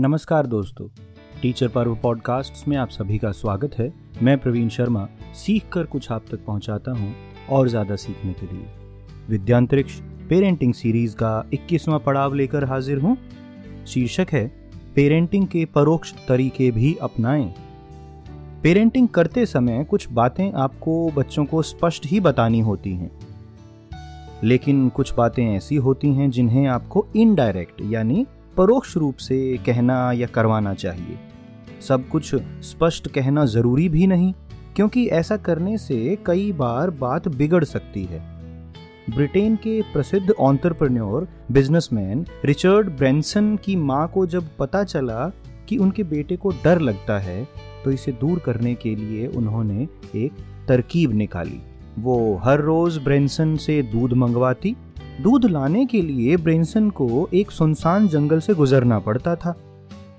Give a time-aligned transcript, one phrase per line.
[0.00, 0.88] नमस्कार दोस्तों।
[1.42, 6.12] टीचर पर्व पॉडकास्ट में आप सभी का स्वागत है। मैं प्रवीण शर्मा सीख कर कुछ
[6.12, 7.14] आप तक पहुंचाता हूँ
[7.50, 8.66] और ज़्यादा सीखने के लिए।
[9.28, 13.18] विद्यांतरिक्ष, पेरेंटिंग सीरीज़ का 21वां पड़ाव लेकर हाजिर हूँ।
[13.86, 17.54] शीर्षक है, पेरेंटिंग के परोक्ष तरीके भी अपनाएँ।
[18.62, 23.10] पेरेंटिंग करते समय कुछ बातें आपको बच्चों को स्पष्ट ही बतानी होती हैं।
[24.44, 28.26] लेकिन कुछ बातें ऐसी होती हैं जिन्हें आपको इनडायरेक्ट यानी
[28.58, 31.18] परोक्ष रूप से कहना या करवाना चाहिए।
[31.88, 34.32] सब कुछ स्पष्ट कहना ज़रूरी भी नहीं,
[34.76, 38.20] क्योंकि ऐसा करने से कई बार बात बिगड़ सकती है।
[39.08, 45.30] ब्रिटेन के प्रसिद्ध ऑन्टरप्रन्योर, बिजनेसमैन रिचर्ड ब्रेंसन की माँ को जब पता चला
[45.68, 47.46] कि उनके बेटे को डर लगता है
[47.84, 49.86] तो इसे दूर करने के लिए उन्होंने
[50.16, 51.60] एक तरकीब निकाली।
[51.98, 54.74] वो हर रोज ब्रेंसन से दूध मंगवाती
[55.20, 59.54] दूध लाने के लिए ब्रेंसन को एक सुनसान जंगल से गुजरना पड़ता था।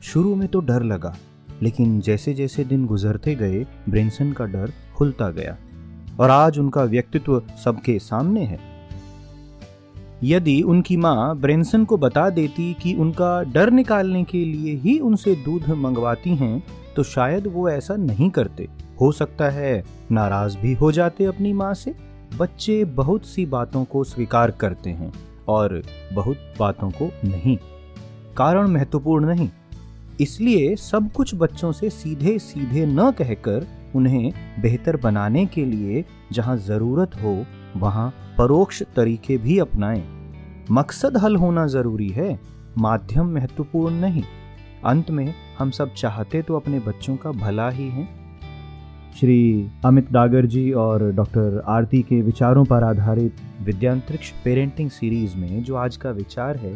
[0.02, 1.16] शुरू में तो डर लगा,
[1.62, 5.58] लेकिन जैसे जैसे दिन गुजरते गए ब्रेंसन का डर खुलता गया,
[6.20, 8.60] और आज उनका व्यक्तित्व सबके सामने है।
[10.24, 15.36] यदि उनकी माँ ब्रेंसन को बता देती कि उनका डर निकालने के लिए ही उनसे
[15.36, 16.64] दूध मंगवाती हैं
[16.96, 18.68] तो शायद वो ऐसा नहीं करते।
[19.02, 21.96] हो सकता है नाराज़ भी हो जाते अपनी माँ से।
[22.38, 25.14] बच्चे बहुत सी बातों को स्वीकार करते हैं
[25.48, 27.58] और बहुत बातों को नहीं।
[28.38, 29.50] कारण महत्वपूर्ण नहीं।
[30.22, 36.58] इसलिए सब कुछ बच्चों से सीधे सीधे न कहकर उन्हें बेहतर बनाने के लिए जहाँ
[36.58, 37.46] ज़रूरत हो,
[37.78, 40.04] वहाँ परोक्ष तरीके भी अपनाएँ।
[40.72, 42.40] मकसद हल होना ज़रूरी है,
[42.78, 44.24] माध्यम महत्वपूर्ण नहीं।
[44.86, 48.19] अंत में हम सब चाहते तो अपने बच्चों का भला ही है।
[49.20, 55.64] श्री अमित डागर जी और डॉक्टर आरती के विचारों पर आधारित विद्यांतरिक्ष पेरेंटिंग सीरीज़ में
[55.64, 56.74] जो आज का विचार है,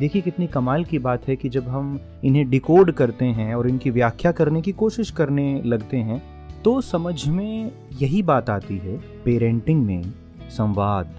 [0.00, 3.90] देखिए कितनी कमाल की बात है कि जब हम इन्हें डिकोड करते हैं और इनकी
[3.90, 6.22] व्याख्या करने की कोशिश करने लगते हैं
[6.64, 7.70] तो समझ में
[8.02, 10.12] यही बात आती है, पेरेंटिंग में
[10.50, 11.14] संवाद,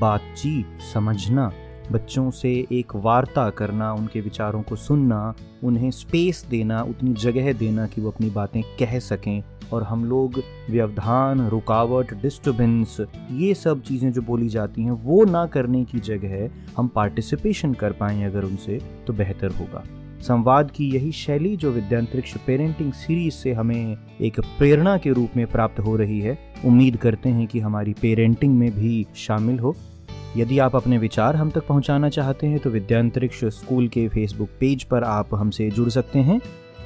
[0.00, 1.50] बातचीत, समझना,
[1.92, 5.34] बच्चों से एक वार्ता करना, उनके विचारों को सुनना,
[5.64, 10.42] उन्हें स्पेस देना, उतनी जगह देना कि वो अपनी बातें कह सकें। और हम लोग,
[10.70, 12.96] व्यवधान, रुकावट डिस्टर्बेंस
[13.30, 17.92] ये सब चीज़ें जो बोली जाती हैं, वो ना करने की जगह हम पार्टिसिपेशन कर
[17.92, 19.84] पाएँ अगर उनसे तो बेहतर होगा।
[20.20, 25.46] संवाद की यही शैली जो विद्यांतरिक्ष पेरेंटिंग सीरीज़ से हमें एक प्रेरणा के रूप में
[25.46, 29.74] प्राप्त हो रही है, उम्मीद करते हैं कि हमारी पेरेंटिंग में भी शामिल हो।
[30.36, 34.84] यदि आप अपने विचार हम तक पहुंचाना चाहते हैं तो विद्यांतरिक्ष स्कूल के फेसबुक पेज
[34.84, 36.40] पर आप हमसे जुड़ सकते हैं।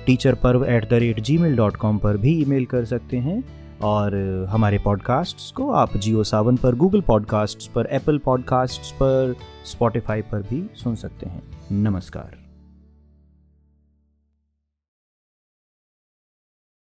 [0.06, 3.43] Teacher Parv at the rate Gmail dot com पर भी ईमेल कर सकते हैं
[3.83, 4.15] और
[4.50, 9.34] हमारे पॉडकास्ट्स को आप जियो सावन पर गूगल पॉडकास्ट्स पर एप्पल पॉडकास्ट्स पर
[9.65, 12.46] स्पॉटिफाई पर भी सुन सकते हैं। नमस्कार।